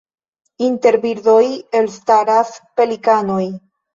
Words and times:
Inter 0.67 0.95
birdoj 1.03 1.43
elstaras 1.81 2.57
pelikanoj. 2.81 3.45